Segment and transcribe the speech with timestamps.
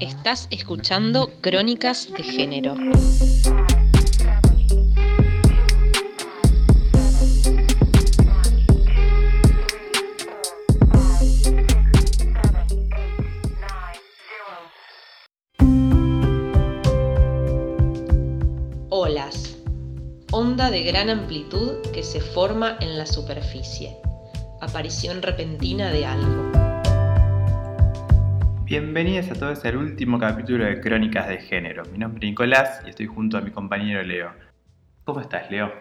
[0.00, 2.74] Estás escuchando Crónicas de Género.
[18.90, 19.56] Olas.
[20.30, 23.96] Onda de gran amplitud que se forma en la superficie.
[24.60, 26.67] Aparición repentina de algo.
[28.68, 31.84] Bienvenidos a todos al último capítulo de Crónicas de Género.
[31.90, 34.30] Mi nombre es Nicolás y estoy junto a mi compañero Leo.
[35.04, 35.72] ¿Cómo estás, Leo?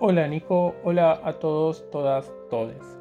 [0.00, 0.74] Hola, Nico.
[0.82, 2.98] Hola a todos, todas, todes.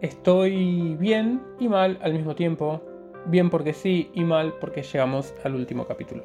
[0.00, 2.80] Estoy bien y mal al mismo tiempo.
[3.26, 6.24] Bien porque sí y mal porque llegamos al último capítulo.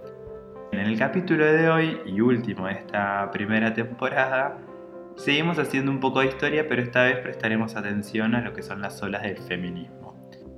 [0.73, 4.59] En el capítulo de hoy y último de esta primera temporada,
[5.16, 8.80] seguimos haciendo un poco de historia, pero esta vez prestaremos atención a lo que son
[8.80, 10.07] las olas del feminismo.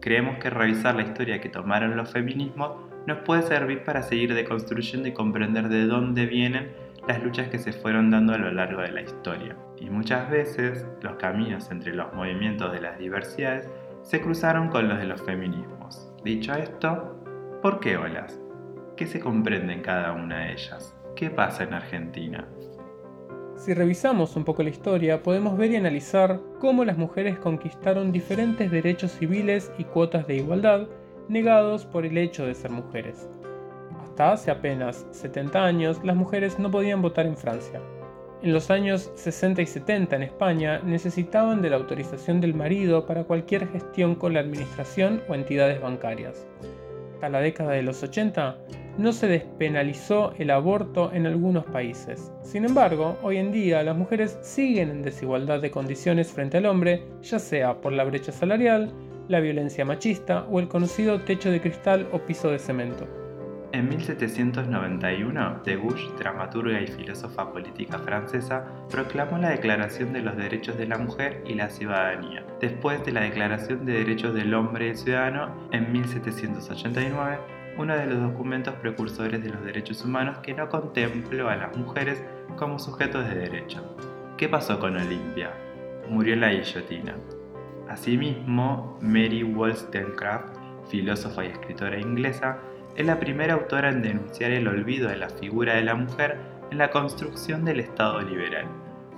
[0.01, 2.71] Creemos que revisar la historia que tomaron los feminismos
[3.05, 6.71] nos puede servir para seguir deconstruyendo y comprender de dónde vienen
[7.07, 9.55] las luchas que se fueron dando a lo largo de la historia.
[9.77, 13.67] Y muchas veces los caminos entre los movimientos de las diversidades
[14.03, 16.11] se cruzaron con los de los feminismos.
[16.23, 17.19] Dicho esto,
[17.61, 18.39] ¿por qué olas?
[18.95, 20.95] ¿Qué se comprende en cada una de ellas?
[21.15, 22.45] ¿Qué pasa en Argentina?
[23.59, 28.71] Si revisamos un poco la historia, podemos ver y analizar cómo las mujeres conquistaron diferentes
[28.71, 30.87] derechos civiles y cuotas de igualdad
[31.27, 33.27] negados por el hecho de ser mujeres.
[34.01, 37.81] Hasta hace apenas 70 años, las mujeres no podían votar en Francia.
[38.41, 43.25] En los años 60 y 70 en España necesitaban de la autorización del marido para
[43.25, 46.47] cualquier gestión con la administración o entidades bancarias.
[47.21, 48.57] A la década de los 80,
[48.99, 52.33] no se despenalizó el aborto en algunos países.
[52.43, 57.05] Sin embargo, hoy en día las mujeres siguen en desigualdad de condiciones frente al hombre,
[57.21, 58.91] ya sea por la brecha salarial,
[59.29, 63.07] la violencia machista o el conocido techo de cristal o piso de cemento.
[63.71, 70.87] En 1791, Gouche, dramaturga y filósofa política francesa, proclamó la Declaración de los Derechos de
[70.87, 74.97] la Mujer y la Ciudadanía, después de la Declaración de Derechos del Hombre y el
[74.97, 81.47] Ciudadano en 1789 uno de los documentos precursores de los derechos humanos que no contempló
[81.47, 82.21] a las mujeres
[82.57, 83.95] como sujetos de derecho.
[84.37, 85.53] ¿Qué pasó con Olimpia?
[86.09, 87.15] Murió en la guillotina.
[87.87, 90.57] Asimismo, Mary Wollstonecraft,
[90.89, 92.57] filósofa y escritora inglesa,
[92.97, 96.37] es la primera autora en denunciar el olvido de la figura de la mujer
[96.71, 98.65] en la construcción del Estado liberal,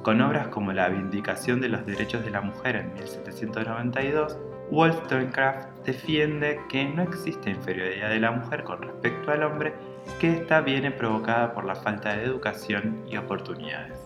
[0.04, 4.38] con obras como La Vindicación de los Derechos de la Mujer en 1792
[4.72, 9.74] Wollstonecraft defiende que no existe inferioridad de la mujer con respecto al hombre,
[10.20, 14.00] que ésta viene provocada por la falta de educación y oportunidades.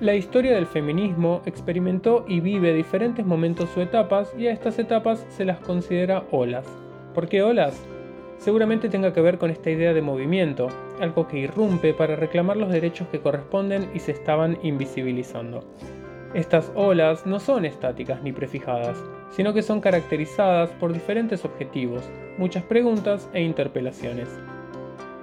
[0.00, 5.24] La historia del feminismo experimentó y vive diferentes momentos o etapas y a estas etapas
[5.28, 6.66] se las considera olas.
[7.14, 7.80] ¿Por qué olas?
[8.38, 10.68] Seguramente tenga que ver con esta idea de movimiento,
[11.00, 15.62] algo que irrumpe para reclamar los derechos que corresponden y se estaban invisibilizando.
[16.32, 18.96] Estas olas no son estáticas ni prefijadas,
[19.30, 22.08] sino que son caracterizadas por diferentes objetivos,
[22.38, 24.28] muchas preguntas e interpelaciones.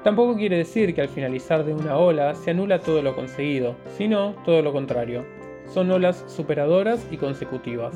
[0.03, 4.35] Tampoco quiere decir que al finalizar de una ola se anula todo lo conseguido, sino
[4.44, 5.25] todo lo contrario.
[5.68, 7.95] Son olas superadoras y consecutivas.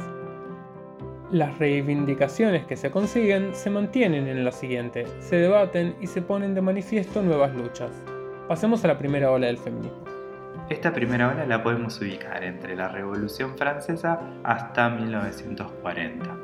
[1.31, 6.53] Las reivindicaciones que se consiguen se mantienen en la siguiente, se debaten y se ponen
[6.53, 7.91] de manifiesto nuevas luchas.
[8.47, 10.10] Pasemos a la primera ola del feminismo.
[10.71, 16.37] Esta primera ola la podemos ubicar entre la Revolución Francesa hasta 1940.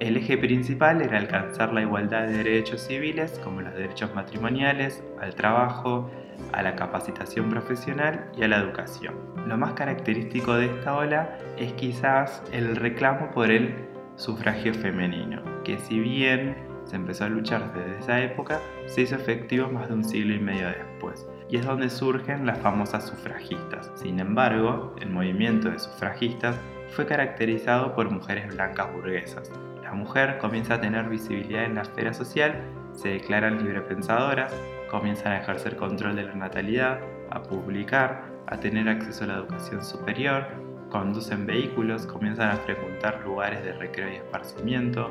[0.00, 5.34] El eje principal era alcanzar la igualdad de derechos civiles como los derechos matrimoniales, al
[5.34, 6.10] trabajo,
[6.52, 9.16] a la capacitación profesional y a la educación.
[9.46, 13.74] Lo más característico de esta ola es quizás el reclamo por el
[14.16, 16.56] sufragio femenino, que si bien
[16.86, 20.38] se empezó a luchar desde esa época, se hizo efectivo más de un siglo y
[20.38, 23.92] medio después y es donde surgen las famosas sufragistas.
[23.94, 26.56] Sin embargo, el movimiento de sufragistas
[26.88, 29.52] fue caracterizado por mujeres blancas burguesas.
[29.80, 32.60] La mujer comienza a tener visibilidad en la esfera social,
[32.92, 34.52] se declaran librepensadoras,
[34.90, 36.98] comienzan a ejercer control de la natalidad,
[37.30, 40.48] a publicar, a tener acceso a la educación superior,
[40.90, 45.08] conducen vehículos, comienzan a frecuentar lugares de recreo y esparcimiento,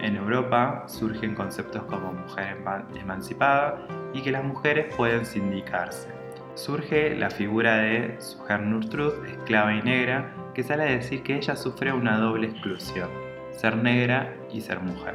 [0.00, 2.58] en Europa surgen conceptos como mujer
[2.94, 6.08] emancipada y que las mujeres pueden sindicarse.
[6.54, 11.56] Surge la figura de Sojourner Truth, esclava y negra, que sale a decir que ella
[11.56, 13.08] sufre una doble exclusión,
[13.52, 15.14] ser negra y ser mujer.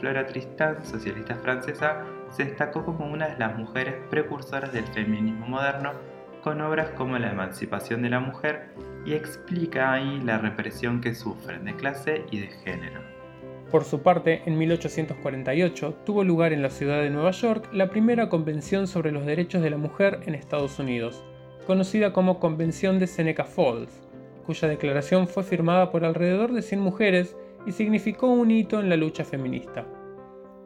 [0.00, 5.92] Flora Tristan, socialista francesa, se destacó como una de las mujeres precursoras del feminismo moderno
[6.42, 8.68] con obras como La emancipación de la mujer
[9.04, 13.07] y explica ahí la represión que sufren de clase y de género.
[13.70, 18.30] Por su parte, en 1848 tuvo lugar en la ciudad de Nueva York la primera
[18.30, 21.22] Convención sobre los Derechos de la Mujer en Estados Unidos,
[21.66, 24.08] conocida como Convención de Seneca Falls,
[24.46, 27.36] cuya declaración fue firmada por alrededor de 100 mujeres
[27.66, 29.84] y significó un hito en la lucha feminista.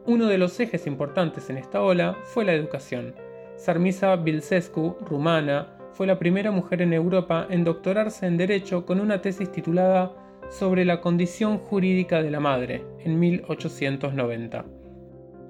[0.05, 3.15] Uno de los ejes importantes en esta ola fue la educación.
[3.57, 9.21] Sarmisa Bilsescu, rumana, fue la primera mujer en Europa en doctorarse en Derecho con una
[9.21, 14.65] tesis titulada sobre la condición jurídica de la madre en 1890.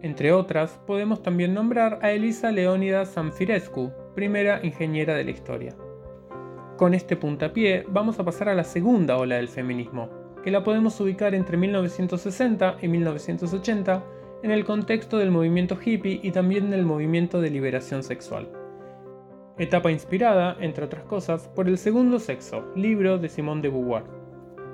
[0.01, 5.75] Entre otras, podemos también nombrar a Elisa Leónida Sanfirescu, primera ingeniera de la historia.
[6.77, 10.09] Con este puntapié vamos a pasar a la segunda ola del feminismo,
[10.43, 14.03] que la podemos ubicar entre 1960 y 1980
[14.43, 18.49] en el contexto del movimiento hippie y también del movimiento de liberación sexual.
[19.57, 24.22] Etapa inspirada, entre otras cosas, por El Segundo Sexo, libro de Simone de Beauvoir.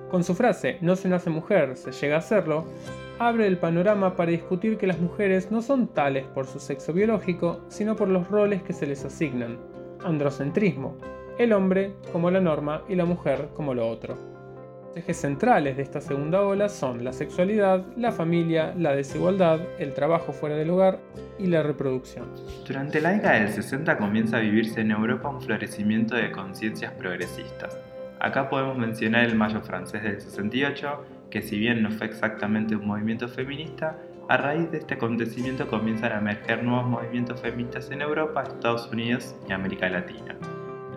[0.10, 2.66] Con su frase No se nace mujer, se llega a serlo,
[3.20, 7.64] abre el panorama para discutir que las mujeres no son tales por su sexo biológico,
[7.68, 9.60] sino por los roles que se les asignan.
[10.04, 10.98] Androcentrismo,
[11.38, 14.18] el hombre como la norma y la mujer como lo otro.
[14.88, 19.94] Los ejes centrales de esta segunda ola son la sexualidad, la familia, la desigualdad, el
[19.94, 21.00] trabajo fuera del hogar
[21.38, 22.26] y la reproducción.
[22.66, 27.78] Durante la década del 60 comienza a vivirse en Europa un florecimiento de conciencias progresistas
[28.19, 32.86] Acá podemos mencionar el Mayo francés del 68, que si bien no fue exactamente un
[32.86, 38.44] movimiento feminista, a raíz de este acontecimiento comienzan a emerger nuevos movimientos feministas en Europa,
[38.44, 40.36] Estados Unidos y América Latina.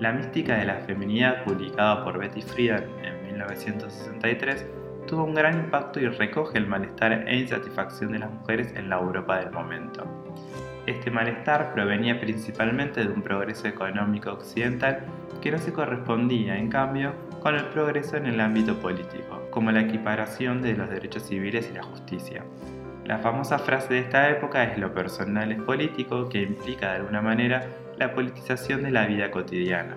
[0.00, 4.66] La mística de la feminidad, publicada por Betty Friedan en 1963,
[5.06, 8.98] tuvo un gran impacto y recoge el malestar e insatisfacción de las mujeres en la
[8.98, 10.04] Europa del momento.
[10.86, 15.04] Este malestar provenía principalmente de un progreso económico occidental
[15.40, 19.82] que no se correspondía, en cambio, con el progreso en el ámbito político, como la
[19.82, 22.44] equiparación de los derechos civiles y la justicia.
[23.04, 27.22] La famosa frase de esta época es lo personal es político, que implica de alguna
[27.22, 29.96] manera la politización de la vida cotidiana.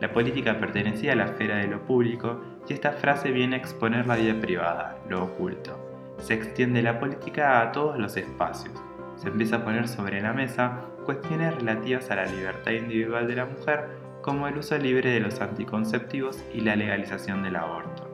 [0.00, 4.06] La política pertenecía a la esfera de lo público y esta frase viene a exponer
[4.06, 5.78] la vida privada, lo oculto.
[6.18, 8.85] Se extiende la política a todos los espacios.
[9.16, 13.46] Se empieza a poner sobre la mesa cuestiones relativas a la libertad individual de la
[13.46, 13.88] mujer
[14.22, 18.12] como el uso libre de los anticonceptivos y la legalización del aborto.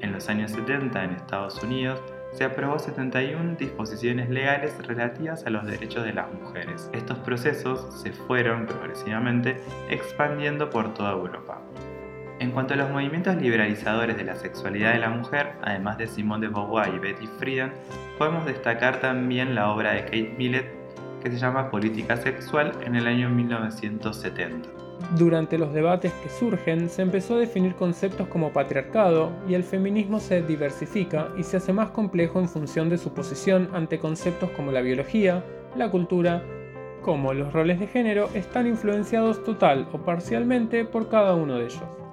[0.00, 2.00] En los años 70 en Estados Unidos
[2.32, 6.90] se aprobó 71 disposiciones legales relativas a los derechos de las mujeres.
[6.92, 11.62] Estos procesos se fueron progresivamente expandiendo por toda Europa.
[12.38, 16.46] En cuanto a los movimientos liberalizadores de la sexualidad de la mujer, además de Simone
[16.46, 17.72] de Beauvoir y Betty Friedan,
[18.18, 20.66] podemos destacar también la obra de Kate Millett
[21.22, 24.68] que se llama Política Sexual en el año 1970.
[25.16, 30.20] Durante los debates que surgen se empezó a definir conceptos como patriarcado y el feminismo
[30.20, 34.72] se diversifica y se hace más complejo en función de su posición ante conceptos como
[34.72, 35.42] la biología,
[35.74, 36.42] la cultura,
[37.02, 42.05] como los roles de género están influenciados total o parcialmente por cada uno de ellos.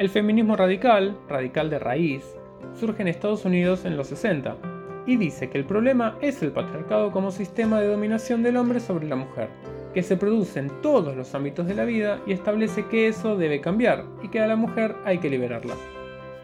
[0.00, 2.24] El feminismo radical, radical de raíz,
[2.72, 4.56] surge en Estados Unidos en los 60
[5.04, 9.06] y dice que el problema es el patriarcado como sistema de dominación del hombre sobre
[9.06, 9.50] la mujer
[9.92, 13.60] que se produce en todos los ámbitos de la vida y establece que eso debe
[13.60, 15.74] cambiar y que a la mujer hay que liberarla.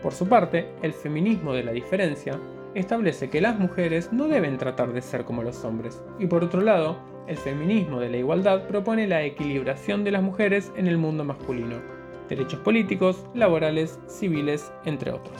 [0.02, 2.38] Por su parte, el feminismo de la diferencia
[2.74, 6.60] establece que las mujeres no deben tratar de ser como los hombres, y por otro
[6.60, 11.24] lado, el feminismo de la igualdad propone la equilibración de las mujeres en el mundo
[11.24, 11.95] masculino,
[12.28, 15.36] derechos políticos, laborales, civiles, entre otros.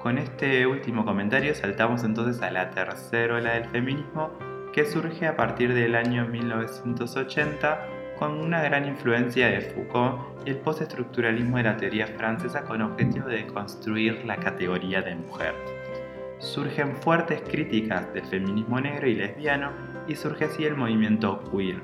[0.00, 4.30] Con este último comentario saltamos entonces a la tercera ola del feminismo
[4.72, 7.86] que surge a partir del año 1980
[8.18, 13.26] con una gran influencia de Foucault y el postestructuralismo de la teoría francesa con objetivo
[13.26, 15.54] de construir la categoría de mujer.
[16.38, 19.72] Surgen fuertes críticas del feminismo negro y lesbiano
[20.06, 21.80] y surge así el movimiento queer.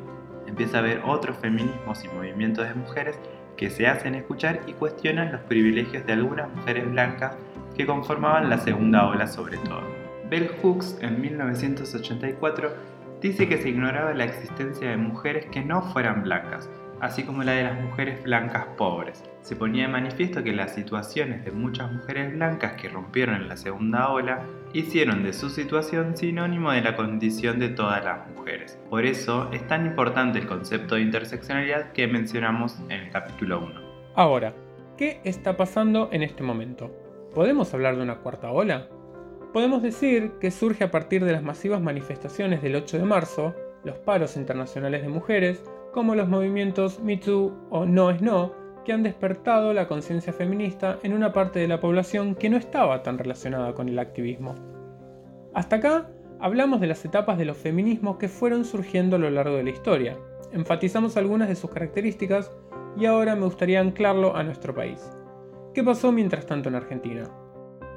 [0.47, 3.19] Empieza a haber otros feminismos y movimientos de mujeres
[3.57, 7.33] que se hacen escuchar y cuestionan los privilegios de algunas mujeres blancas
[7.77, 9.83] que conformaban la segunda ola sobre todo.
[10.31, 12.75] Bell Hooks en 1984
[13.21, 16.69] dice que se ignoraba la existencia de mujeres que no fueran blancas,
[17.05, 19.23] así como la de las mujeres blancas pobres.
[19.43, 23.59] Se ponía de manifiesto que las situaciones de muchas mujeres blancas que rompieron en la
[23.59, 24.43] segunda ola
[24.73, 28.79] hicieron de su situación sinónimo de la condición de todas las mujeres.
[28.89, 33.81] Por eso es tan importante el concepto de interseccionalidad que mencionamos en el capítulo 1.
[34.15, 34.55] Ahora,
[34.97, 36.91] ¿qué está pasando en este momento?
[37.35, 38.89] ¿Podemos hablar de una cuarta ola?
[39.53, 43.99] Podemos decir que surge a partir de las masivas manifestaciones del 8 de marzo, los
[43.99, 45.63] paros internacionales de mujeres,
[45.95, 48.53] como los movimientos Me Too o No es No,
[48.85, 53.05] que han despertado la conciencia feminista en una parte de la población que no estaba
[53.05, 54.57] tan relacionada con el activismo.
[55.55, 56.11] Hasta acá
[56.41, 59.71] hablamos de las etapas de los feminismos que fueron surgiendo a lo largo de la
[59.71, 60.19] historia.
[60.53, 62.51] Enfatizamos algunas de sus características
[62.99, 65.17] y ahora me gustaría anclarlo a nuestro país.
[65.73, 67.31] ¿Qué pasó mientras tanto en Argentina?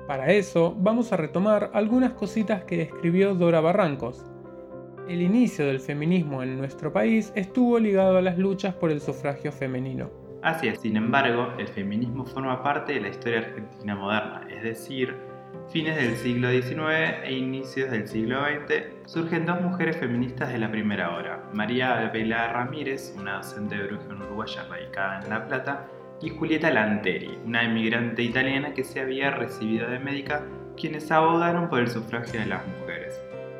[0.08, 4.24] Para eso vamos a retomar algunas cositas que describió Dora Barrancos.
[5.08, 9.54] El inicio del feminismo en nuestro país estuvo ligado a las luchas por el sufragio
[9.54, 10.10] femenino.
[10.44, 15.16] Así es, sin embargo, el feminismo forma parte de la historia argentina moderna, es decir,
[15.72, 20.70] fines del siglo XIX e inicios del siglo XX, surgen dos mujeres feministas de la
[20.70, 25.88] primera hora, María Vela Ramírez, una docente de origen uruguaya radicada en La Plata,
[26.22, 30.44] y Julieta Lanteri, una emigrante italiana que se había recibido de médica,
[30.76, 32.87] quienes abogaron por el sufragio de las mujeres.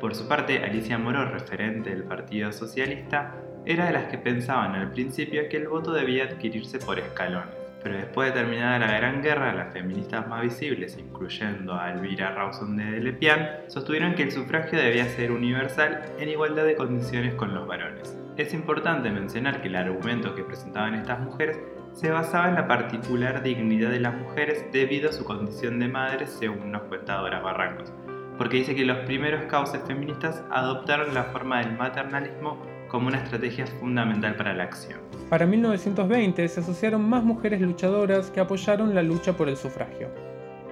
[0.00, 3.34] Por su parte, Alicia Moro, referente del Partido Socialista,
[3.66, 7.54] era de las que pensaban al principio que el voto debía adquirirse por escalones.
[7.82, 12.76] Pero después de terminada la Gran Guerra, las feministas más visibles, incluyendo a Elvira Rawson
[12.76, 17.66] de Lepian, sostuvieron que el sufragio debía ser universal en igualdad de condiciones con los
[17.66, 18.16] varones.
[18.36, 21.58] Es importante mencionar que el argumento que presentaban estas mujeres
[21.92, 26.30] se basaba en la particular dignidad de las mujeres debido a su condición de madres,
[26.30, 27.92] según nos cuenta Dora Barrancos,
[28.38, 32.56] porque dice que los primeros cauces feministas adoptaron la forma del maternalismo
[32.88, 35.00] como una estrategia fundamental para la acción.
[35.28, 40.08] Para 1920 se asociaron más mujeres luchadoras que apoyaron la lucha por el sufragio.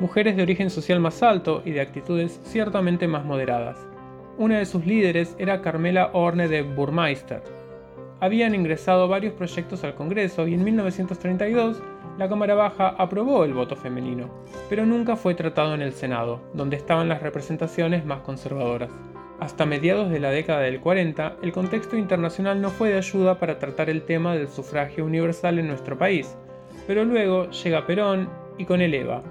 [0.01, 3.79] Mujeres de origen social más alto y de actitudes ciertamente más moderadas.
[4.39, 7.43] Una de sus líderes era Carmela Orne de Burmeister.
[8.19, 11.83] Habían ingresado varios proyectos al Congreso y en 1932
[12.17, 14.31] la Cámara Baja aprobó el voto femenino,
[14.71, 18.91] pero nunca fue tratado en el Senado, donde estaban las representaciones más conservadoras.
[19.39, 23.59] Hasta mediados de la década del 40, el contexto internacional no fue de ayuda para
[23.59, 26.39] tratar el tema del sufragio universal en nuestro país,
[26.87, 29.23] pero luego llega Perón y con él Eva.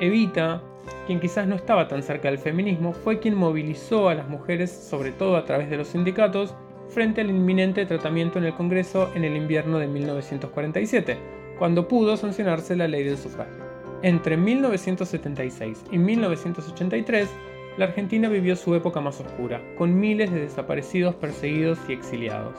[0.00, 0.62] Evita,
[1.06, 5.12] quien quizás no estaba tan cerca del feminismo, fue quien movilizó a las mujeres, sobre
[5.12, 6.56] todo a través de los sindicatos,
[6.88, 11.16] frente al inminente tratamiento en el Congreso en el invierno de 1947,
[11.58, 13.64] cuando pudo sancionarse la ley del sufragio.
[14.02, 17.28] Entre 1976 y 1983,
[17.76, 22.56] la Argentina vivió su época más oscura, con miles de desaparecidos, perseguidos y exiliados.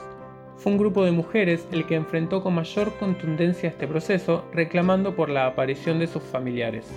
[0.58, 5.30] Fue un grupo de mujeres el que enfrentó con mayor contundencia este proceso, reclamando por
[5.30, 6.88] la aparición de sus familiares.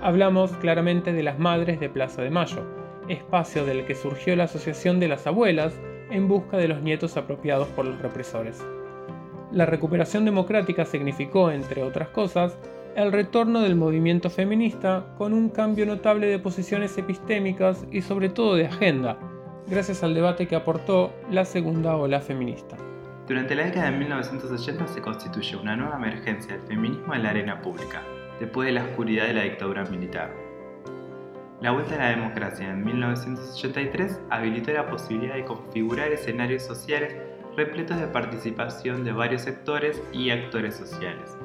[0.00, 2.64] Hablamos claramente de las Madres de Plaza de Mayo,
[3.08, 5.74] espacio del que surgió la Asociación de las Abuelas
[6.10, 8.64] en busca de los nietos apropiados por los represores.
[9.52, 12.56] La recuperación democrática significó, entre otras cosas,
[12.96, 18.56] el retorno del movimiento feminista con un cambio notable de posiciones epistémicas y sobre todo
[18.56, 19.18] de agenda,
[19.68, 22.76] gracias al debate que aportó la segunda ola feminista.
[23.26, 27.62] Durante la década de 1980 se constituye una nueva emergencia del feminismo en la arena
[27.62, 28.02] pública,
[28.40, 30.49] después de la oscuridad de la dictadura militar.
[31.60, 37.14] La vuelta a la democracia en 1983 habilitó la posibilidad de configurar escenarios sociales
[37.56, 41.36] repletos de participación de varios sectores y actores sociales,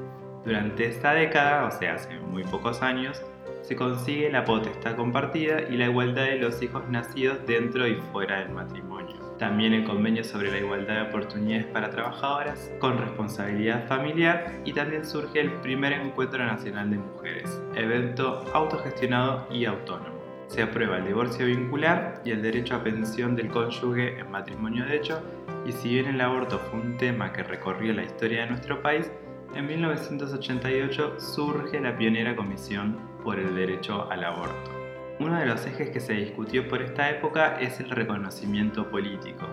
[0.46, 3.20] durante esta década, o sea, hace muy pocos años,
[3.64, 8.42] se consigue la potestad compartida y la igualdad de los hijos nacidos dentro y fuera
[8.42, 9.05] del matrimonio.
[9.38, 15.06] También el convenio sobre la igualdad de oportunidades para trabajadoras con responsabilidad familiar y también
[15.06, 20.16] surge el primer encuentro nacional de mujeres, evento autogestionado y autónomo.
[20.48, 24.96] Se aprueba el divorcio vincular y el derecho a pensión del cónyuge en matrimonio de
[24.96, 25.22] hecho,
[25.66, 29.12] y si bien el aborto fue un tema que recorrió la historia de nuestro país,
[29.54, 34.75] en 1988 surge la pionera Comisión por el Derecho al Aborto.
[35.18, 39.48] Uno de los ejes que se discutió por esta época es el reconocimiento político.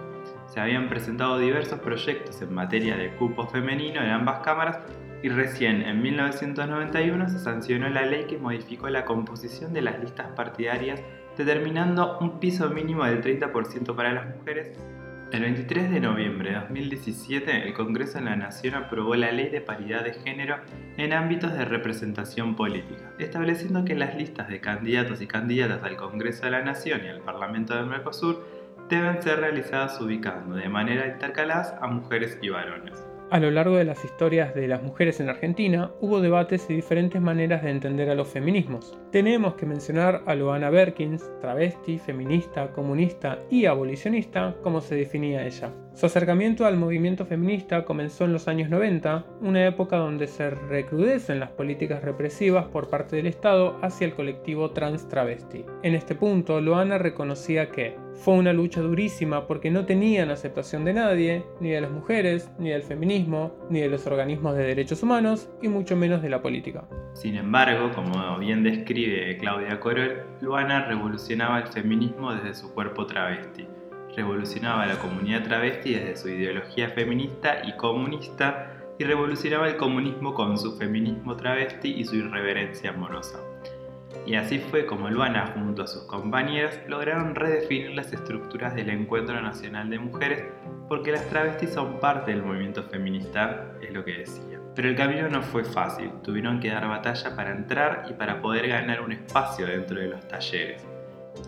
[0.47, 4.81] Se habían presentado diversos proyectos en materia de cupo femenino en ambas cámaras
[5.23, 10.33] y recién en 1991 se sancionó la ley que modificó la composición de las listas
[10.35, 11.01] partidarias
[11.37, 14.73] determinando un piso mínimo del 30% para las mujeres
[15.33, 19.63] el 23 de noviembre de 2017, el Congreso de la Nación aprobó la Ley de
[19.63, 20.57] Paridad de Género
[20.99, 26.45] en ámbitos de representación política, estableciendo que las listas de candidatos y candidatas al Congreso
[26.45, 28.47] de la Nación y al Parlamento del Mercosur
[28.91, 33.12] deben ser realizadas ubicando de manera intercaladas a mujeres y varones.
[33.33, 37.19] A lo largo de las historias de las mujeres en Argentina hubo debates y diferentes
[37.19, 38.99] maneras de entender a los feminismos.
[39.11, 45.73] Tenemos que mencionar a Loana Berkins, travesti, feminista, comunista y abolicionista, como se definía ella.
[45.95, 51.39] Su acercamiento al movimiento feminista comenzó en los años 90, una época donde se recrudecen
[51.39, 55.67] las políticas represivas por parte del Estado hacia el colectivo trans travesti.
[55.83, 60.93] En este punto, Loana reconocía que Fue una lucha durísima porque no tenían aceptación de
[60.95, 65.51] nadie, ni de las mujeres, ni del feminismo, ni de los organismos de derechos humanos,
[65.61, 66.85] y mucho menos de la política.
[67.15, 73.67] Sin embargo, como bien describe Claudia Corol, Luana revolucionaba el feminismo desde su cuerpo travesti.
[74.15, 80.59] Revolucionaba la comunidad travesti desde su ideología feminista y comunista y revolucionaba el comunismo con
[80.59, 83.39] su feminismo travesti y su irreverencia amorosa.
[84.27, 89.41] Y así fue como Luana junto a sus compañeras lograron redefinir las estructuras del Encuentro
[89.41, 90.45] Nacional de Mujeres
[90.89, 94.61] porque las travestis son parte del movimiento feminista, es lo que decía.
[94.75, 98.69] Pero el camino no fue fácil, tuvieron que dar batalla para entrar y para poder
[98.69, 100.87] ganar un espacio dentro de los talleres.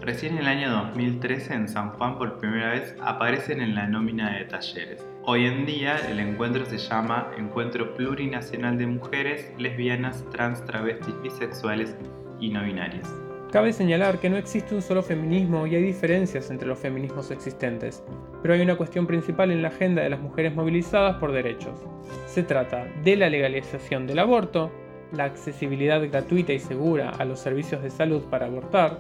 [0.01, 4.37] Recién en el año 2013 en San Juan por primera vez aparecen en la nómina
[4.37, 5.05] de talleres.
[5.25, 11.97] Hoy en día el encuentro se llama Encuentro Plurinacional de Mujeres, Lesbianas, Trans, Travestis, Bisexuales
[12.41, 13.09] y no binarias.
[13.51, 18.03] Cabe señalar que no existe un solo feminismo y hay diferencias entre los feminismos existentes,
[18.43, 21.79] pero hay una cuestión principal en la agenda de las mujeres movilizadas por derechos.
[22.27, 24.73] Se trata de la legalización del aborto,
[25.13, 28.99] la accesibilidad gratuita y segura a los servicios de salud para abortar,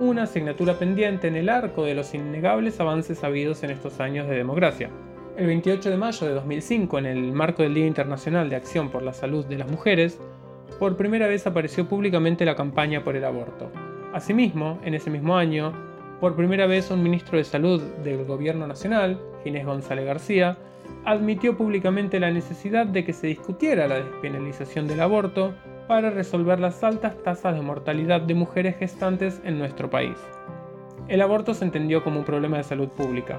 [0.00, 4.34] una asignatura pendiente en el arco de los innegables avances habidos en estos años de
[4.34, 4.90] democracia.
[5.36, 9.02] El 28 de mayo de 2005, en el marco del Día Internacional de Acción por
[9.02, 10.18] la Salud de las Mujeres,
[10.78, 13.70] por primera vez apareció públicamente la campaña por el aborto.
[14.12, 15.72] Asimismo, en ese mismo año,
[16.20, 20.56] por primera vez un ministro de Salud del Gobierno Nacional, Ginés González García,
[21.04, 25.54] admitió públicamente la necesidad de que se discutiera la despenalización del aborto
[25.86, 30.16] para resolver las altas tasas de mortalidad de mujeres gestantes en nuestro país.
[31.08, 33.38] El aborto se entendió como un problema de salud pública,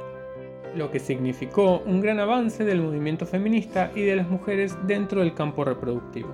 [0.75, 5.33] lo que significó un gran avance del movimiento feminista y de las mujeres dentro del
[5.33, 6.29] campo reproductivo.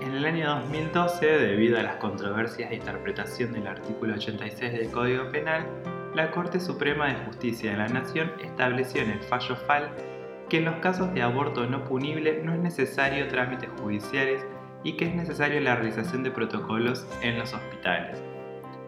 [0.00, 5.30] En el año 2012, debido a las controversias de interpretación del artículo 86 del Código
[5.30, 5.66] Penal,
[6.14, 9.90] la Corte Suprema de Justicia de la Nación estableció en el fallo FAL
[10.48, 14.46] que en los casos de aborto no punible no es necesario trámites judiciales
[14.86, 18.22] y que es necesario la realización de protocolos en los hospitales.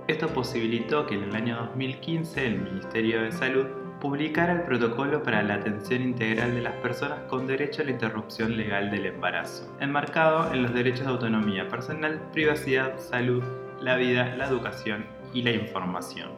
[0.06, 3.66] Esto posibilitó que en el año 2015 el Ministerio de Salud
[4.00, 8.56] publicara el protocolo para la atención integral de las personas con derecho a la interrupción
[8.56, 13.42] legal del embarazo, enmarcado en los derechos de autonomía personal, privacidad, salud,
[13.80, 16.30] la vida, la educación y la información.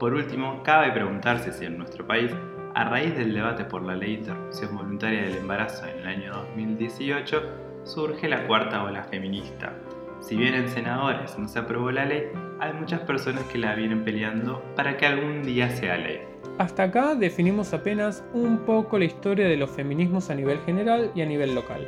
[0.00, 2.32] Por último, cabe preguntarse si en nuestro país,
[2.74, 6.32] a raíz del debate por la ley de interrupción voluntaria del embarazo en el año
[6.32, 9.72] 2018, surge la cuarta ola feminista.
[10.20, 12.24] Si bien en senadores no se aprobó la ley,
[12.58, 16.20] hay muchas personas que la vienen peleando para que algún día sea ley.
[16.58, 21.20] Hasta acá definimos apenas un poco la historia de los feminismos a nivel general y
[21.20, 21.86] a nivel local.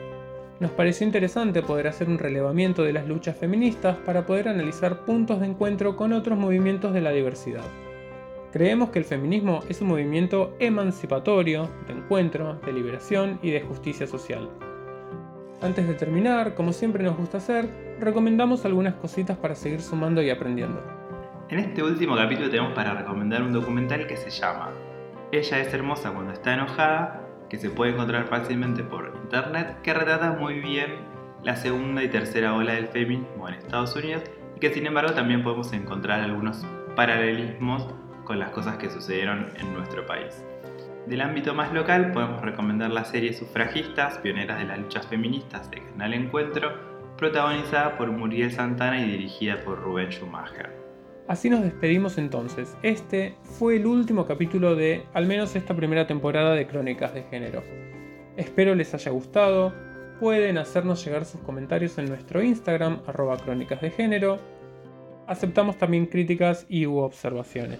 [0.58, 5.40] Nos pareció interesante poder hacer un relevamiento de las luchas feministas para poder analizar puntos
[5.40, 7.64] de encuentro con otros movimientos de la diversidad.
[8.52, 14.06] Creemos que el feminismo es un movimiento emancipatorio, de encuentro, de liberación y de justicia
[14.06, 14.48] social.
[15.62, 20.28] Antes de terminar, como siempre nos gusta hacer, recomendamos algunas cositas para seguir sumando y
[20.28, 20.82] aprendiendo.
[21.48, 24.70] En este último capítulo tenemos para recomendar un documental que se llama
[25.32, 30.32] Ella es hermosa cuando está enojada, que se puede encontrar fácilmente por internet, que retrata
[30.32, 30.96] muy bien
[31.42, 34.24] la segunda y tercera ola del feminismo en Estados Unidos
[34.56, 36.66] y que sin embargo también podemos encontrar algunos
[36.96, 37.86] paralelismos
[38.24, 40.44] con las cosas que sucedieron en nuestro país.
[41.06, 45.80] Del ámbito más local podemos recomendar la serie Sufragistas, pioneras de las luchas feministas de
[45.80, 46.72] Canal Encuentro,
[47.16, 50.72] protagonizada por Muriel Santana y dirigida por Rubén Schumacher.
[51.28, 52.76] Así nos despedimos entonces.
[52.82, 57.62] Este fue el último capítulo de al menos esta primera temporada de Crónicas de Género.
[58.36, 59.72] Espero les haya gustado.
[60.18, 63.78] Pueden hacernos llegar sus comentarios en nuestro Instagram, arroba crónicas.
[65.28, 67.78] Aceptamos también críticas y u observaciones.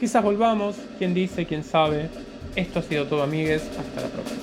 [0.00, 2.10] Quizás volvamos, quién dice, quién sabe.
[2.56, 4.40] Esto ha sido todo amigues, hasta la próxima.